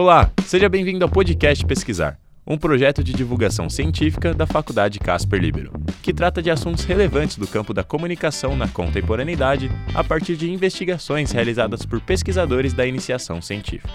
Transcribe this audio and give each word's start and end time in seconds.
Olá, 0.00 0.30
seja 0.46 0.68
bem-vindo 0.68 1.04
ao 1.04 1.10
podcast 1.10 1.66
Pesquisar, 1.66 2.20
um 2.46 2.56
projeto 2.56 3.02
de 3.02 3.12
divulgação 3.12 3.68
científica 3.68 4.32
da 4.32 4.46
Faculdade 4.46 5.00
Casper 5.00 5.40
Libero, 5.40 5.72
que 6.00 6.14
trata 6.14 6.40
de 6.40 6.52
assuntos 6.52 6.84
relevantes 6.84 7.36
do 7.36 7.48
campo 7.48 7.74
da 7.74 7.82
comunicação 7.82 8.56
na 8.56 8.68
contemporaneidade 8.68 9.68
a 9.92 10.04
partir 10.04 10.36
de 10.36 10.48
investigações 10.48 11.32
realizadas 11.32 11.84
por 11.84 12.00
pesquisadores 12.00 12.72
da 12.72 12.86
iniciação 12.86 13.42
científica. 13.42 13.92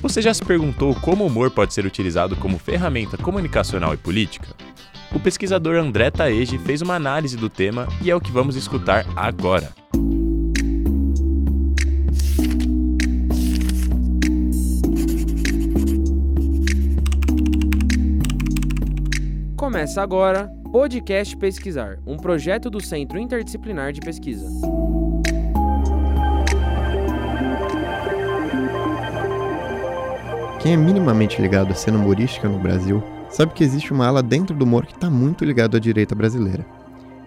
Você 0.00 0.22
já 0.22 0.32
se 0.32 0.42
perguntou 0.42 0.94
como 0.94 1.24
o 1.24 1.26
humor 1.26 1.50
pode 1.50 1.74
ser 1.74 1.84
utilizado 1.84 2.34
como 2.34 2.58
ferramenta 2.58 3.18
comunicacional 3.18 3.92
e 3.92 3.98
política? 3.98 4.56
O 5.12 5.20
pesquisador 5.20 5.76
André 5.76 6.10
Taege 6.10 6.56
fez 6.56 6.80
uma 6.80 6.94
análise 6.94 7.36
do 7.36 7.50
tema 7.50 7.86
e 8.00 8.10
é 8.10 8.16
o 8.16 8.20
que 8.22 8.32
vamos 8.32 8.56
escutar 8.56 9.04
agora. 9.14 9.79
Começa 19.80 20.02
agora 20.02 20.46
Podcast 20.70 21.34
Pesquisar, 21.38 22.00
um 22.06 22.18
projeto 22.18 22.68
do 22.68 22.82
Centro 22.82 23.18
Interdisciplinar 23.18 23.94
de 23.94 24.00
Pesquisa. 24.02 24.46
Quem 30.60 30.74
é 30.74 30.76
minimamente 30.76 31.40
ligado 31.40 31.72
à 31.72 31.74
cena 31.74 31.96
humorística 31.96 32.46
no 32.46 32.58
Brasil 32.58 33.02
sabe 33.30 33.54
que 33.54 33.64
existe 33.64 33.90
uma 33.90 34.06
ala 34.06 34.22
dentro 34.22 34.54
do 34.54 34.66
humor 34.66 34.84
que 34.84 34.92
está 34.92 35.08
muito 35.08 35.46
ligado 35.46 35.78
à 35.78 35.80
direita 35.80 36.14
brasileira. 36.14 36.66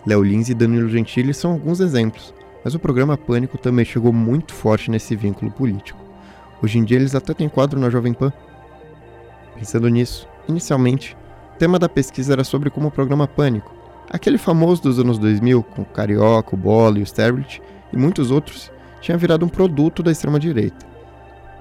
Léo 0.05 0.21
Lins 0.21 0.47
e 0.47 0.53
Danilo 0.53 0.87
Gentili 0.87 1.33
são 1.33 1.53
alguns 1.53 1.79
exemplos, 1.79 2.35
mas 2.63 2.75
o 2.75 2.79
programa 2.79 3.17
Pânico 3.17 3.57
também 3.57 3.83
chegou 3.83 4.13
muito 4.13 4.53
forte 4.53 4.91
nesse 4.91 5.15
vínculo 5.15 5.49
político. 5.49 5.99
Hoje 6.61 6.77
em 6.77 6.83
dia 6.83 6.97
eles 6.97 7.15
até 7.15 7.33
têm 7.33 7.49
quadro 7.49 7.79
na 7.79 7.89
Jovem 7.89 8.13
Pan. 8.13 8.31
Pensando 9.55 9.87
nisso, 9.87 10.27
inicialmente 10.47 11.17
o 11.53 11.55
tema 11.55 11.77
da 11.77 11.87
pesquisa 11.87 12.33
era 12.33 12.43
sobre 12.43 12.71
como 12.71 12.87
o 12.87 12.91
programa 12.91 13.27
Pânico, 13.27 13.73
aquele 14.09 14.39
famoso 14.39 14.81
dos 14.81 14.99
anos 14.99 15.19
2000, 15.19 15.61
com 15.61 15.83
o 15.83 15.85
Carioca, 15.85 16.55
o 16.55 16.57
Bola 16.57 16.97
e 16.97 17.03
o 17.03 17.05
Sterblit 17.05 17.61
e 17.91 17.97
muitos 17.97 18.31
outros, 18.31 18.71
tinha 18.99 19.17
virado 19.17 19.45
um 19.45 19.49
produto 19.49 20.01
da 20.01 20.11
extrema-direita. 20.11 20.85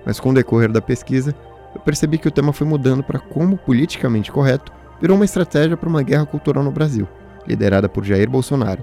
Mas 0.04 0.18
com 0.18 0.30
o 0.30 0.34
decorrer 0.34 0.72
da 0.72 0.80
pesquisa, 0.80 1.34
eu 1.74 1.80
percebi 1.80 2.16
que 2.16 2.26
o 2.26 2.30
tema 2.30 2.54
foi 2.54 2.66
mudando 2.66 3.02
para 3.02 3.18
como 3.18 3.58
politicamente 3.58 4.32
correto 4.32 4.72
virou 4.98 5.14
uma 5.14 5.26
estratégia 5.26 5.76
para 5.76 5.88
uma 5.88 6.02
guerra 6.02 6.24
cultural 6.24 6.64
no 6.64 6.72
Brasil, 6.72 7.06
liderada 7.46 7.88
por 7.88 8.02
Jair 8.02 8.30
Bolsonaro. 8.30 8.82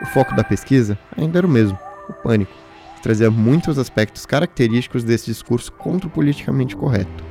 O 0.00 0.06
foco 0.06 0.36
da 0.36 0.44
pesquisa 0.44 0.96
ainda 1.16 1.38
era 1.38 1.46
o 1.46 1.50
mesmo 1.50 1.87
pânico, 2.28 2.52
que 2.96 3.02
trazia 3.02 3.30
muitos 3.30 3.78
aspectos 3.78 4.26
característicos 4.26 5.02
desse 5.02 5.24
discurso 5.26 5.72
contra 5.72 6.06
o 6.06 6.10
politicamente 6.10 6.76
correto. 6.76 7.24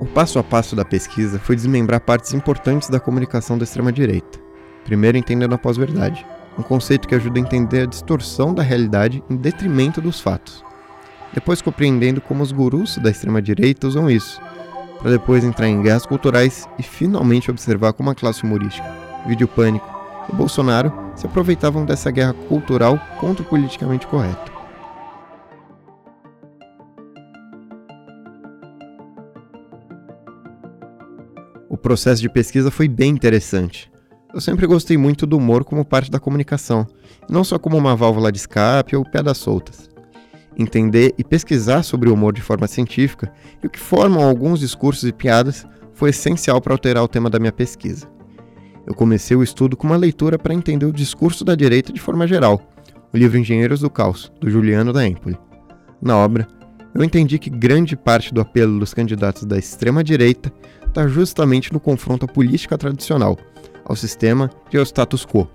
O 0.00 0.06
passo 0.06 0.38
a 0.38 0.42
passo 0.42 0.74
da 0.74 0.86
pesquisa 0.86 1.38
foi 1.38 1.54
desmembrar 1.54 2.00
partes 2.00 2.32
importantes 2.32 2.88
da 2.88 2.98
comunicação 2.98 3.58
da 3.58 3.64
extrema-direita. 3.64 4.40
Primeiro, 4.84 5.18
entendendo 5.18 5.54
a 5.54 5.58
pós-verdade, 5.58 6.26
um 6.58 6.62
conceito 6.62 7.06
que 7.06 7.14
ajuda 7.14 7.38
a 7.38 7.42
entender 7.42 7.82
a 7.82 7.86
distorção 7.86 8.54
da 8.54 8.62
realidade 8.62 9.22
em 9.28 9.36
detrimento 9.36 10.00
dos 10.00 10.18
fatos. 10.18 10.64
Depois, 11.34 11.60
compreendendo 11.60 12.20
como 12.22 12.42
os 12.42 12.52
gurus 12.52 12.96
da 12.96 13.10
extrema-direita 13.10 13.86
usam 13.86 14.08
isso, 14.08 14.40
para 14.98 15.10
depois 15.10 15.44
entrar 15.44 15.68
em 15.68 15.82
guerras 15.82 16.06
culturais 16.06 16.66
e 16.78 16.82
finalmente 16.82 17.50
observar 17.50 17.92
como 17.92 18.10
a 18.10 18.14
classe 18.14 18.44
humorística, 18.44 18.88
vídeo 19.26 19.46
pânico 19.46 20.01
e 20.30 20.34
Bolsonaro 20.34 20.92
se 21.14 21.26
aproveitavam 21.26 21.84
dessa 21.84 22.10
guerra 22.10 22.34
cultural 22.48 22.98
contra 23.18 23.42
o 23.42 23.46
politicamente 23.46 24.06
correto. 24.06 24.52
O 31.68 31.76
processo 31.76 32.20
de 32.20 32.28
pesquisa 32.28 32.70
foi 32.70 32.86
bem 32.86 33.10
interessante. 33.10 33.90
Eu 34.32 34.40
sempre 34.40 34.66
gostei 34.66 34.96
muito 34.96 35.26
do 35.26 35.36
humor 35.36 35.64
como 35.64 35.84
parte 35.84 36.10
da 36.10 36.18
comunicação, 36.18 36.86
não 37.28 37.44
só 37.44 37.58
como 37.58 37.76
uma 37.76 37.94
válvula 37.94 38.32
de 38.32 38.38
escape 38.38 38.96
ou 38.96 39.04
piadas 39.04 39.38
soltas. 39.38 39.90
Entender 40.56 41.14
e 41.18 41.24
pesquisar 41.24 41.82
sobre 41.82 42.08
o 42.08 42.14
humor 42.14 42.32
de 42.32 42.42
forma 42.42 42.66
científica 42.66 43.32
e 43.62 43.66
o 43.66 43.70
que 43.70 43.78
formam 43.78 44.26
alguns 44.26 44.60
discursos 44.60 45.04
e 45.04 45.12
piadas 45.12 45.66
foi 45.92 46.10
essencial 46.10 46.60
para 46.60 46.74
alterar 46.74 47.02
o 47.02 47.08
tema 47.08 47.28
da 47.28 47.38
minha 47.38 47.52
pesquisa. 47.52 48.06
Eu 48.86 48.94
comecei 48.94 49.36
o 49.36 49.42
estudo 49.42 49.76
com 49.76 49.86
uma 49.86 49.96
leitura 49.96 50.38
para 50.38 50.54
entender 50.54 50.86
o 50.86 50.92
discurso 50.92 51.44
da 51.44 51.54
direita 51.54 51.92
de 51.92 52.00
forma 52.00 52.26
geral, 52.26 52.60
o 53.12 53.16
livro 53.16 53.38
Engenheiros 53.38 53.80
do 53.80 53.90
Caos, 53.90 54.32
do 54.40 54.50
Juliano 54.50 54.92
da 54.92 55.06
Empoli. 55.06 55.38
Na 56.00 56.16
obra, 56.16 56.46
eu 56.94 57.02
entendi 57.02 57.38
que 57.38 57.48
grande 57.48 57.96
parte 57.96 58.34
do 58.34 58.40
apelo 58.40 58.78
dos 58.78 58.92
candidatos 58.92 59.44
da 59.44 59.56
extrema-direita 59.56 60.52
está 60.86 61.06
justamente 61.06 61.72
no 61.72 61.80
confronto 61.80 62.26
à 62.26 62.28
política 62.28 62.76
tradicional, 62.76 63.38
ao 63.84 63.96
sistema 63.96 64.50
e 64.72 64.76
ao 64.76 64.84
status 64.84 65.24
quo. 65.24 65.48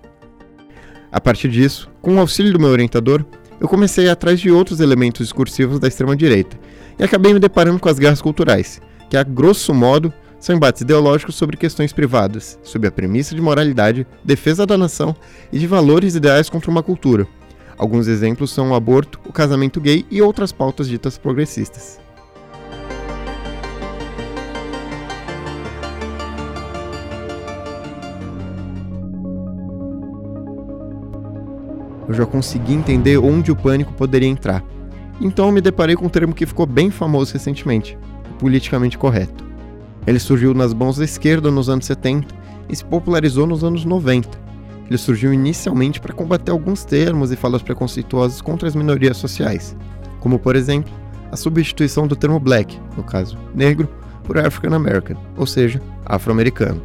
A 1.12 1.20
partir 1.20 1.48
disso, 1.48 1.90
com 2.02 2.16
o 2.16 2.18
auxílio 2.18 2.52
do 2.52 2.58
meu 2.58 2.70
orientador, 2.70 3.24
eu 3.60 3.68
comecei 3.68 4.04
a 4.04 4.08
ir 4.08 4.10
atrás 4.10 4.40
de 4.40 4.50
outros 4.50 4.80
elementos 4.80 5.26
discursivos 5.26 5.78
da 5.78 5.88
extrema-direita 5.88 6.58
e 6.98 7.04
acabei 7.04 7.32
me 7.32 7.40
deparando 7.40 7.78
com 7.78 7.88
as 7.88 7.98
guerras 7.98 8.20
culturais, 8.20 8.80
que, 9.08 9.16
a 9.16 9.22
grosso 9.22 9.72
modo, 9.72 10.12
são 10.38 10.54
embates 10.54 10.82
ideológicos 10.82 11.34
sobre 11.34 11.56
questões 11.56 11.92
privadas, 11.92 12.58
sob 12.62 12.86
a 12.86 12.92
premissa 12.92 13.34
de 13.34 13.40
moralidade, 13.40 14.06
defesa 14.24 14.64
da 14.64 14.78
nação 14.78 15.14
e 15.52 15.58
de 15.58 15.66
valores 15.66 16.14
ideais 16.14 16.48
contra 16.48 16.70
uma 16.70 16.82
cultura. 16.82 17.26
Alguns 17.76 18.08
exemplos 18.08 18.50
são 18.50 18.70
o 18.70 18.74
aborto, 18.74 19.20
o 19.26 19.32
casamento 19.32 19.80
gay 19.80 20.04
e 20.10 20.20
outras 20.20 20.52
pautas 20.52 20.88
ditas 20.88 21.16
progressistas. 21.16 22.00
Eu 32.08 32.14
já 32.14 32.24
consegui 32.24 32.72
entender 32.72 33.18
onde 33.18 33.52
o 33.52 33.56
pânico 33.56 33.92
poderia 33.92 34.28
entrar. 34.28 34.64
Então 35.20 35.46
eu 35.46 35.52
me 35.52 35.60
deparei 35.60 35.94
com 35.94 36.06
um 36.06 36.08
termo 36.08 36.34
que 36.34 36.46
ficou 36.46 36.64
bem 36.64 36.90
famoso 36.90 37.34
recentemente: 37.34 37.98
politicamente 38.38 38.96
correto. 38.96 39.47
Ele 40.08 40.18
surgiu 40.18 40.54
nas 40.54 40.72
mãos 40.72 40.96
da 40.96 41.04
esquerda 41.04 41.50
nos 41.50 41.68
anos 41.68 41.84
70 41.84 42.34
e 42.66 42.74
se 42.74 42.82
popularizou 42.82 43.46
nos 43.46 43.62
anos 43.62 43.84
90. 43.84 44.40
Ele 44.88 44.96
surgiu 44.96 45.34
inicialmente 45.34 46.00
para 46.00 46.14
combater 46.14 46.50
alguns 46.50 46.82
termos 46.82 47.30
e 47.30 47.36
falas 47.36 47.60
preconceituosas 47.60 48.40
contra 48.40 48.66
as 48.66 48.74
minorias 48.74 49.18
sociais, 49.18 49.76
como 50.18 50.38
por 50.38 50.56
exemplo, 50.56 50.90
a 51.30 51.36
substituição 51.36 52.06
do 52.06 52.16
termo 52.16 52.40
black, 52.40 52.80
no 52.96 53.02
caso 53.02 53.36
negro, 53.54 53.86
por 54.24 54.38
African 54.38 54.74
American, 54.74 55.18
ou 55.36 55.46
seja, 55.46 55.78
afro-americano. 56.06 56.82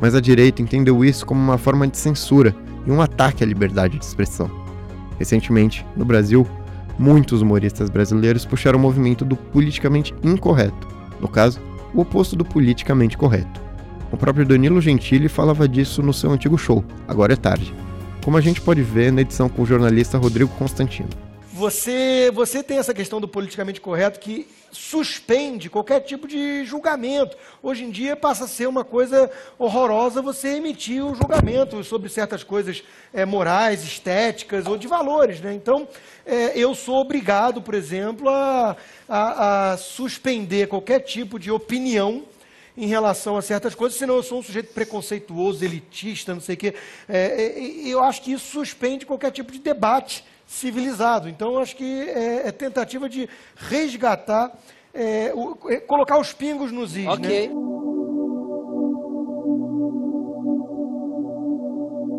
Mas 0.00 0.14
a 0.14 0.20
direita 0.20 0.62
entendeu 0.62 1.04
isso 1.04 1.26
como 1.26 1.40
uma 1.40 1.58
forma 1.58 1.88
de 1.88 1.98
censura 1.98 2.54
e 2.86 2.90
um 2.92 3.02
ataque 3.02 3.42
à 3.42 3.46
liberdade 3.46 3.98
de 3.98 4.04
expressão. 4.04 4.48
Recentemente, 5.18 5.84
no 5.96 6.04
Brasil, 6.04 6.46
muitos 7.00 7.42
humoristas 7.42 7.90
brasileiros 7.90 8.44
puxaram 8.44 8.78
o 8.78 8.82
movimento 8.82 9.24
do 9.24 9.34
politicamente 9.34 10.14
incorreto, 10.22 10.86
no 11.20 11.26
caso, 11.26 11.58
o 11.94 12.00
oposto 12.00 12.36
do 12.36 12.44
politicamente 12.44 13.16
correto. 13.16 13.60
O 14.10 14.16
próprio 14.16 14.46
Danilo 14.46 14.80
Gentili 14.80 15.28
falava 15.28 15.68
disso 15.68 16.02
no 16.02 16.12
seu 16.12 16.30
antigo 16.30 16.56
show, 16.56 16.84
Agora 17.08 17.32
é 17.32 17.36
Tarde, 17.36 17.74
como 18.24 18.36
a 18.36 18.40
gente 18.40 18.60
pode 18.60 18.82
ver 18.82 19.12
na 19.12 19.20
edição 19.20 19.48
com 19.48 19.62
o 19.62 19.66
jornalista 19.66 20.18
Rodrigo 20.18 20.50
Constantino. 20.58 21.25
Você, 21.56 22.30
você 22.34 22.62
tem 22.62 22.76
essa 22.76 22.92
questão 22.92 23.18
do 23.18 23.26
politicamente 23.26 23.80
correto 23.80 24.20
que 24.20 24.46
suspende 24.70 25.70
qualquer 25.70 26.00
tipo 26.00 26.28
de 26.28 26.66
julgamento. 26.66 27.34
Hoje 27.62 27.82
em 27.82 27.90
dia 27.90 28.14
passa 28.14 28.44
a 28.44 28.46
ser 28.46 28.68
uma 28.68 28.84
coisa 28.84 29.30
horrorosa 29.58 30.20
você 30.20 30.48
emitir 30.48 31.02
o 31.02 31.12
um 31.12 31.14
julgamento 31.14 31.82
sobre 31.82 32.10
certas 32.10 32.44
coisas 32.44 32.84
é, 33.10 33.24
morais, 33.24 33.82
estéticas 33.82 34.66
ou 34.66 34.76
de 34.76 34.86
valores. 34.86 35.40
Né? 35.40 35.54
Então, 35.54 35.88
é, 36.26 36.52
eu 36.58 36.74
sou 36.74 36.96
obrigado, 36.96 37.62
por 37.62 37.72
exemplo, 37.72 38.28
a, 38.28 38.76
a, 39.08 39.72
a 39.72 39.76
suspender 39.78 40.68
qualquer 40.68 41.00
tipo 41.00 41.38
de 41.38 41.50
opinião 41.50 42.24
em 42.76 42.86
relação 42.86 43.38
a 43.38 43.40
certas 43.40 43.74
coisas, 43.74 43.98
senão 43.98 44.16
eu 44.16 44.22
sou 44.22 44.40
um 44.40 44.42
sujeito 44.42 44.74
preconceituoso, 44.74 45.64
elitista, 45.64 46.34
não 46.34 46.40
sei 46.42 46.54
o 46.54 46.58
quê. 46.58 46.74
É, 47.08 47.58
eu 47.82 48.02
acho 48.02 48.20
que 48.20 48.32
isso 48.32 48.44
suspende 48.44 49.06
qualquer 49.06 49.30
tipo 49.30 49.50
de 49.50 49.58
debate 49.58 50.22
civilizado. 50.46 51.28
Então, 51.28 51.58
acho 51.58 51.76
que 51.76 51.84
é, 51.84 52.48
é 52.48 52.52
tentativa 52.52 53.08
de 53.08 53.28
resgatar, 53.56 54.56
é, 54.94 55.32
o, 55.34 55.56
é, 55.68 55.76
colocar 55.76 56.18
os 56.18 56.32
pingos 56.32 56.70
nos 56.70 56.96
is. 56.96 57.04
Né? 57.04 57.10
Ok. 57.10 57.48
Né? 57.48 57.54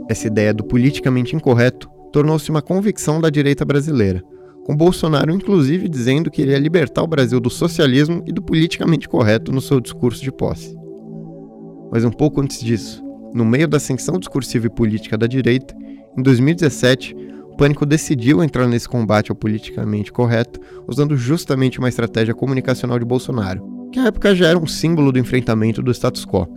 Essa 0.09 0.27
ideia 0.27 0.53
do 0.53 0.63
politicamente 0.63 1.35
incorreto 1.35 1.89
tornou-se 2.13 2.50
uma 2.50 2.62
convicção 2.62 3.19
da 3.19 3.29
direita 3.29 3.65
brasileira, 3.65 4.24
com 4.65 4.75
Bolsonaro 4.75 5.31
inclusive 5.31 5.89
dizendo 5.89 6.31
que 6.31 6.41
iria 6.41 6.57
libertar 6.57 7.03
o 7.03 7.07
Brasil 7.07 7.39
do 7.39 7.50
socialismo 7.50 8.23
e 8.25 8.31
do 8.31 8.41
politicamente 8.41 9.07
correto 9.07 9.51
no 9.51 9.59
seu 9.59 9.81
discurso 9.81 10.23
de 10.23 10.31
posse. 10.31 10.77
Mas 11.91 12.06
um 12.06 12.12
pouco 12.12 12.41
antes 12.41 12.59
disso, 12.62 13.03
no 13.33 13.45
meio 13.45 13.68
da 13.68 13.77
ascensão 13.77 14.18
discursiva 14.18 14.68
e 14.68 14.69
política 14.69 15.18
da 15.18 15.27
direita, 15.27 15.75
em 16.18 16.21
2017, 16.21 17.15
o 17.15 17.26
Pânico 17.57 17.88
decidiu 17.88 18.44
entrar 18.44 18.68
nesse 18.68 18.88
combate 18.88 19.31
ao 19.31 19.36
politicamente 19.36 20.12
correto 20.12 20.59
usando 20.88 21.18
justamente 21.18 21.80
uma 21.80 21.89
estratégia 21.89 22.36
comunicacional 22.36 23.00
de 23.00 23.06
Bolsonaro, 23.06 23.89
que 23.92 24.00
à 24.00 24.06
época 24.06 24.36
já 24.36 24.48
era 24.48 24.59
um 24.59 24.68
símbolo 24.68 25.12
do 25.12 25.18
enfrentamento 25.18 25.81
do 25.81 25.92
status 25.92 26.24
quo. 26.24 26.48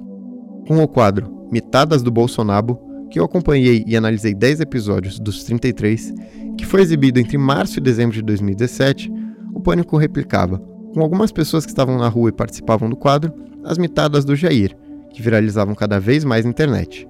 Com 0.68 0.82
o 0.82 0.86
quadro 0.86 1.48
Mitadas 1.50 2.02
do 2.02 2.10
Bolsonaro, 2.10 2.78
que 3.10 3.18
eu 3.18 3.24
acompanhei 3.24 3.82
e 3.86 3.96
analisei 3.96 4.34
10 4.34 4.60
episódios 4.60 5.18
dos 5.18 5.42
33, 5.42 6.12
que 6.56 6.66
foi 6.66 6.82
exibido 6.82 7.18
entre 7.18 7.38
março 7.38 7.78
e 7.78 7.82
dezembro 7.82 8.14
de 8.14 8.22
2017, 8.22 9.10
o 9.54 9.60
Pânico 9.60 9.96
replicava, 9.96 10.58
com 10.92 11.00
algumas 11.00 11.32
pessoas 11.32 11.64
que 11.64 11.72
estavam 11.72 11.98
na 11.98 12.08
rua 12.08 12.28
e 12.28 12.32
participavam 12.32 12.88
do 12.88 12.94
quadro, 12.94 13.32
as 13.64 13.78
mitadas 13.78 14.24
do 14.24 14.36
Jair, 14.36 14.76
que 15.12 15.22
viralizavam 15.22 15.74
cada 15.74 15.98
vez 15.98 16.24
mais 16.24 16.44
na 16.44 16.50
internet. 16.50 17.08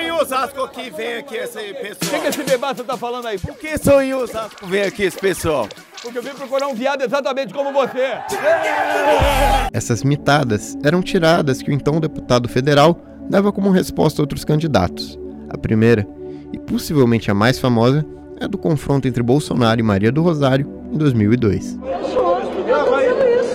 Por 0.00 0.06
que 0.06 0.08
só 0.08 0.08
em 0.08 0.12
Osasco 0.12 0.68
que 0.68 0.90
vem 0.90 1.16
aqui 1.18 1.36
esse 1.36 1.74
pessoal? 1.74 1.92
O 1.92 2.14
que, 2.14 2.20
que 2.20 2.28
esse 2.28 2.42
debate 2.42 2.82
tá 2.82 2.96
falando 2.96 3.26
aí? 3.26 3.38
Por 3.38 3.54
que 3.54 3.76
só 3.76 4.02
em 4.02 4.14
Osasco 4.14 4.66
vem 4.66 4.82
aqui 4.82 5.02
esse 5.02 5.18
pessoal? 5.18 5.68
Porque 6.02 6.16
eu 6.16 6.22
vim 6.22 6.30
procurar 6.30 6.68
um 6.68 6.74
viado 6.74 7.02
exatamente 7.02 7.52
como 7.52 7.70
você. 7.72 8.14
Essas 9.72 10.02
mitadas 10.02 10.76
eram 10.82 11.02
tiradas 11.02 11.60
que 11.60 11.70
o 11.70 11.74
então 11.74 12.00
deputado 12.00 12.48
federal 12.48 12.98
dava 13.28 13.52
como 13.52 13.70
resposta 13.70 14.20
a 14.20 14.22
outros 14.22 14.42
candidatos. 14.42 15.18
A 15.50 15.58
primeira, 15.58 16.06
e 16.52 16.58
possivelmente 16.58 17.30
a 17.30 17.34
mais 17.34 17.58
famosa, 17.58 18.04
é 18.40 18.44
a 18.44 18.48
do 18.48 18.56
confronto 18.56 19.06
entre 19.06 19.22
Bolsonaro 19.22 19.80
e 19.80 19.82
Maria 19.82 20.10
do 20.10 20.22
Rosário 20.22 20.66
em 20.90 20.96
2002. 20.96 21.76
Grava 22.66 22.96
aí, 22.96 23.08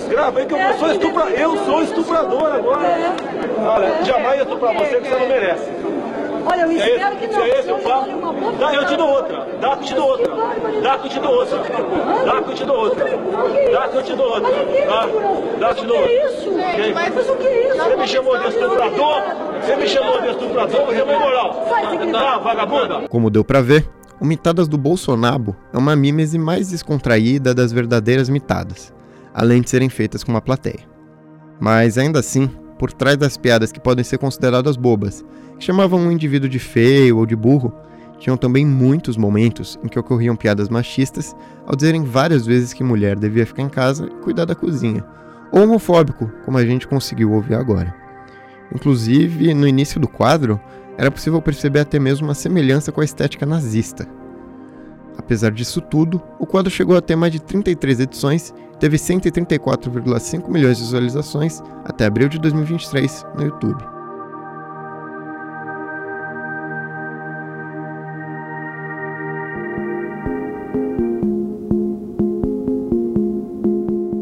grava 0.08 0.38
aí 0.38 0.46
que 0.46 0.54
eu 0.54 0.78
sou 0.78 0.92
estuprador. 0.92 1.32
Eu 1.32 1.64
sou 1.64 1.82
estuprador 1.82 2.52
agora. 2.52 3.16
Olha, 3.58 4.04
jamais 4.04 4.40
estuprar 4.40 4.74
você 4.74 5.00
que 5.00 5.08
você 5.08 5.18
não 5.18 5.28
merece. 5.28 5.85
Olha, 6.46 6.60
eu 6.62 6.70
É 6.70 6.74
espero 6.74 7.16
esse, 7.16 7.16
que 7.26 7.26
não. 7.34 7.42
é 7.42 7.48
esse 7.60 7.72
o 7.72 7.78
papo. 7.78 8.56
Dá, 8.58 8.74
eu 8.74 8.86
te 8.86 8.96
dou 8.96 9.08
outra. 9.08 9.46
Dá 9.60 9.76
que 9.76 9.82
eu 9.82 9.86
te 9.86 9.94
dou 9.94 10.08
outra. 10.08 10.34
Dá 10.82 10.98
que 10.98 11.06
eu 11.06 11.10
te 11.10 11.20
dou 11.20 11.32
outra. 11.34 11.58
Dá 12.24 12.42
que 12.42 12.50
eu 12.50 12.54
te 12.54 12.64
dou 12.64 12.76
outra. 12.78 13.04
Dá 13.72 13.88
que 13.88 13.96
eu 13.96 14.02
te 14.02 14.14
dou 14.14 14.26
outra. 14.28 14.52
Dá, 14.86 15.06
dá 15.58 15.74
que 15.74 15.80
eu 15.80 15.84
te 15.84 15.86
dou 15.86 15.98
O 15.98 16.04
que 16.06 16.12
é 16.12 16.22
outra. 16.24 16.30
isso? 16.30 16.94
Mas 16.94 17.28
o 17.30 17.36
que 17.36 17.46
é 17.46 17.68
isso? 17.68 17.76
Você 17.76 17.96
me 17.96 18.06
chamou 18.08 18.38
de 18.38 18.48
estuprador? 18.48 19.22
Você 19.62 19.76
me 19.76 19.88
chamou 19.88 20.20
de 20.22 20.28
estuprador? 20.28 20.86
Você 20.86 21.00
é 21.00 21.04
moral. 21.04 21.66
Tá, 22.12 22.38
vagabunda? 22.38 23.08
Como 23.08 23.30
deu 23.30 23.44
pra 23.44 23.60
ver, 23.60 23.88
o 24.20 24.24
Mitadas 24.24 24.68
do 24.68 24.78
Bolsonaro 24.78 25.54
é 25.72 25.78
uma 25.78 25.96
mímese 25.96 26.38
mais 26.38 26.68
descontraída 26.70 27.52
das 27.54 27.72
verdadeiras 27.72 28.28
mitadas, 28.28 28.92
além 29.34 29.60
de 29.60 29.68
serem 29.70 29.88
feitas 29.88 30.22
com 30.22 30.30
uma 30.32 30.40
plateia. 30.40 30.80
Mas 31.58 31.98
ainda 31.98 32.20
assim, 32.20 32.50
por 32.78 32.92
trás 32.92 33.16
das 33.16 33.36
piadas 33.36 33.72
que 33.72 33.80
podem 33.80 34.04
ser 34.04 34.18
consideradas 34.18 34.76
bobas, 34.76 35.24
que 35.58 35.64
chamavam 35.64 36.00
um 36.00 36.10
indivíduo 36.10 36.48
de 36.48 36.58
feio 36.58 37.18
ou 37.18 37.26
de 37.26 37.34
burro, 37.34 37.72
tinham 38.18 38.36
também 38.36 38.64
muitos 38.64 39.16
momentos 39.16 39.78
em 39.84 39.88
que 39.88 39.98
ocorriam 39.98 40.36
piadas 40.36 40.68
machistas 40.68 41.36
ao 41.66 41.76
dizerem 41.76 42.04
várias 42.04 42.46
vezes 42.46 42.72
que 42.72 42.84
mulher 42.84 43.18
devia 43.18 43.46
ficar 43.46 43.62
em 43.62 43.68
casa 43.68 44.06
e 44.06 44.22
cuidar 44.22 44.44
da 44.44 44.54
cozinha, 44.54 45.04
ou 45.52 45.62
homofóbico, 45.62 46.30
como 46.44 46.58
a 46.58 46.64
gente 46.64 46.88
conseguiu 46.88 47.32
ouvir 47.32 47.54
agora. 47.54 47.94
Inclusive, 48.74 49.54
no 49.54 49.66
início 49.66 50.00
do 50.00 50.08
quadro, 50.08 50.60
era 50.98 51.10
possível 51.10 51.40
perceber 51.42 51.80
até 51.80 51.98
mesmo 51.98 52.26
uma 52.26 52.34
semelhança 52.34 52.90
com 52.90 53.00
a 53.00 53.04
estética 53.04 53.44
nazista. 53.44 54.08
Apesar 55.18 55.50
disso 55.50 55.80
tudo, 55.80 56.22
o 56.38 56.46
quadro 56.46 56.70
chegou 56.70 56.96
a 56.96 57.00
ter 57.00 57.16
mais 57.16 57.32
de 57.32 57.40
33 57.40 58.00
edições 58.00 58.54
teve 58.78 58.96
134,5 58.96 60.48
milhões 60.50 60.76
de 60.78 60.84
visualizações 60.84 61.62
até 61.84 62.06
abril 62.06 62.28
de 62.28 62.38
2023 62.38 63.24
no 63.36 63.44
YouTube. 63.44 63.96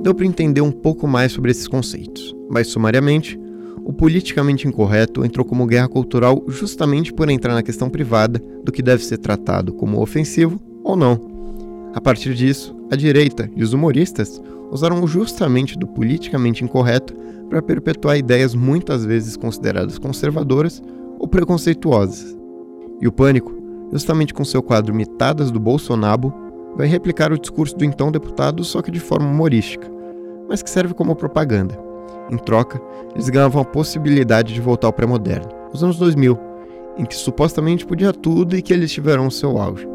Deu 0.02 0.14
para 0.14 0.26
entender 0.26 0.60
um 0.60 0.70
pouco 0.70 1.08
mais 1.08 1.32
sobre 1.32 1.50
esses 1.50 1.66
conceitos, 1.66 2.36
mas 2.50 2.66
sumariamente, 2.66 3.40
o 3.86 3.92
politicamente 3.92 4.68
incorreto 4.68 5.24
entrou 5.24 5.46
como 5.46 5.66
guerra 5.66 5.88
cultural 5.88 6.44
justamente 6.46 7.10
por 7.10 7.30
entrar 7.30 7.54
na 7.54 7.62
questão 7.62 7.88
privada 7.88 8.38
do 8.62 8.70
que 8.70 8.82
deve 8.82 9.02
ser 9.02 9.16
tratado 9.16 9.72
como 9.72 10.02
ofensivo 10.02 10.60
ou 10.84 10.94
não. 10.94 11.18
A 11.94 12.02
partir 12.02 12.34
disso, 12.34 12.76
a 12.94 12.96
direita 12.96 13.50
e 13.54 13.62
os 13.62 13.72
humoristas 13.72 14.40
usaram 14.70 15.06
justamente 15.06 15.78
do 15.78 15.86
politicamente 15.86 16.64
incorreto 16.64 17.14
para 17.48 17.62
perpetuar 17.62 18.16
ideias 18.16 18.54
muitas 18.54 19.04
vezes 19.04 19.36
consideradas 19.36 19.98
conservadoras 19.98 20.82
ou 21.18 21.28
preconceituosas. 21.28 22.36
E 23.00 23.06
o 23.06 23.12
Pânico, 23.12 23.52
justamente 23.92 24.32
com 24.32 24.44
seu 24.44 24.62
quadro 24.62 24.94
Mitadas 24.94 25.50
do 25.50 25.60
Bolsonaro, 25.60 26.32
vai 26.76 26.86
replicar 26.86 27.32
o 27.32 27.38
discurso 27.38 27.76
do 27.76 27.84
então 27.84 28.10
deputado 28.10 28.64
só 28.64 28.80
que 28.82 28.90
de 28.90 29.00
forma 29.00 29.28
humorística, 29.28 29.90
mas 30.48 30.62
que 30.62 30.70
serve 30.70 30.94
como 30.94 31.14
propaganda. 31.14 31.78
Em 32.30 32.36
troca, 32.38 32.80
eles 33.14 33.28
ganhavam 33.28 33.60
a 33.60 33.64
possibilidade 33.64 34.54
de 34.54 34.60
voltar 34.60 34.88
ao 34.88 34.92
pré-moderno, 34.92 35.48
os 35.72 35.84
anos 35.84 35.98
2000, 35.98 36.38
em 36.96 37.04
que 37.04 37.14
supostamente 37.14 37.84
podia 37.84 38.12
tudo 38.12 38.56
e 38.56 38.62
que 38.62 38.72
eles 38.72 38.90
tiveram 38.90 39.26
o 39.26 39.30
seu 39.30 39.58
auge. 39.58 39.93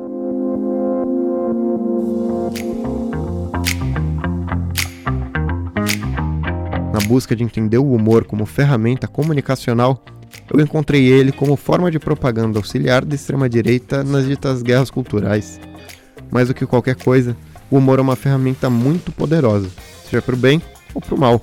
Busca 7.10 7.36
de 7.36 7.44
entender 7.44 7.80
o 7.80 7.92
humor 7.92 8.24
como 8.24 8.46
ferramenta 8.46 9.08
comunicacional, 9.08 10.04
eu 10.54 10.60
encontrei 10.60 11.08
ele 11.08 11.32
como 11.32 11.56
forma 11.56 11.90
de 11.90 11.98
propaganda 11.98 12.60
auxiliar 12.60 13.04
da 13.04 13.16
extrema-direita 13.16 14.04
nas 14.04 14.28
ditas 14.28 14.62
guerras 14.62 14.92
culturais. 14.92 15.60
Mais 16.30 16.50
do 16.50 16.54
que 16.54 16.68
qualquer 16.68 16.96
coisa, 16.96 17.36
o 17.72 17.78
humor 17.78 17.98
é 17.98 18.02
uma 18.04 18.16
ferramenta 18.16 18.70
muito 18.70 19.12
poderosa, 19.12 19.68
seja 20.08 20.22
para 20.22 20.36
o 20.36 20.38
bem 20.38 20.62
ou 20.94 21.02
para 21.02 21.16
o 21.16 21.20
mal. 21.20 21.42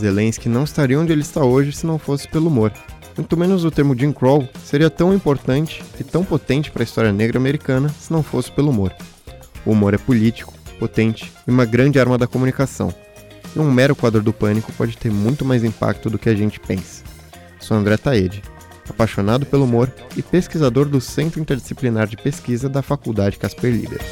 Zelensky 0.00 0.48
não 0.48 0.64
estaria 0.64 0.98
onde 0.98 1.12
ele 1.12 1.20
está 1.20 1.44
hoje 1.44 1.72
se 1.72 1.86
não 1.86 1.98
fosse 1.98 2.26
pelo 2.26 2.48
humor. 2.48 2.72
Muito 3.18 3.36
menos 3.36 3.66
o 3.66 3.70
termo 3.70 3.94
Jim 3.94 4.12
Crow 4.12 4.48
seria 4.64 4.88
tão 4.88 5.12
importante 5.12 5.84
e 6.00 6.02
tão 6.02 6.24
potente 6.24 6.70
para 6.70 6.82
a 6.82 6.84
história 6.84 7.12
negra 7.12 7.38
americana 7.38 7.90
se 7.90 8.10
não 8.10 8.22
fosse 8.22 8.50
pelo 8.50 8.70
humor. 8.70 8.94
O 9.66 9.72
humor 9.72 9.92
é 9.92 9.98
político, 9.98 10.54
potente 10.78 11.30
e 11.46 11.50
uma 11.50 11.66
grande 11.66 12.00
arma 12.00 12.16
da 12.16 12.26
comunicação. 12.26 13.03
E 13.54 13.58
um 13.58 13.70
mero 13.70 13.94
quadro 13.94 14.22
do 14.22 14.32
pânico 14.32 14.72
pode 14.72 14.96
ter 14.96 15.10
muito 15.10 15.44
mais 15.44 15.62
impacto 15.62 16.10
do 16.10 16.18
que 16.18 16.28
a 16.28 16.34
gente 16.34 16.58
pensa. 16.58 17.04
Sou 17.60 17.76
André 17.76 17.96
Taede, 17.96 18.42
apaixonado 18.88 19.46
pelo 19.46 19.64
humor 19.64 19.92
e 20.16 20.22
pesquisador 20.22 20.86
do 20.86 21.00
Centro 21.00 21.40
Interdisciplinar 21.40 22.06
de 22.06 22.16
Pesquisa 22.16 22.68
da 22.68 22.82
Faculdade 22.82 23.38
Casper 23.38 23.72
Libero. 23.72 24.04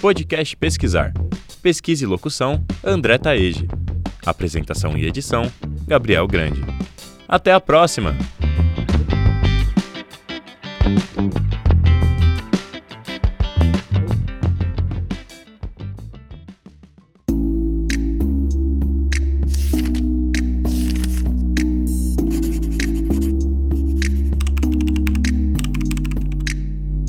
Podcast 0.00 0.56
Pesquisar. 0.56 1.14
Pesquisa 1.62 2.02
e 2.02 2.06
locução, 2.08 2.64
André 2.82 3.18
Taege. 3.18 3.68
Apresentação 4.26 4.98
e 4.98 5.06
edição, 5.06 5.50
Gabriel 5.86 6.26
Grande. 6.26 6.60
Até 7.32 7.50
a 7.50 7.58
próxima! 7.58 8.14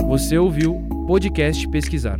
Você 0.08 0.38
ouviu 0.38 0.88
Podcast 1.06 1.68
Pesquisar. 1.68 2.18